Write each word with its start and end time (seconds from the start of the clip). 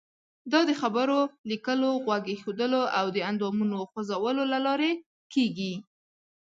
دا 0.51 0.59
د 0.69 0.71
خبرو، 0.81 1.19
لیکلو، 1.49 1.89
غوږ 2.03 2.23
ایښودلو 2.31 2.83
او 2.99 3.05
د 3.15 3.17
اندامونو 3.29 3.77
خوځولو 3.91 4.43
له 4.53 4.59
لارې 4.65 4.91
کیږي. 5.33 5.73